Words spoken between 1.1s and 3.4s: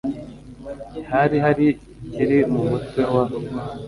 Hari hari kiri mu mutwe wa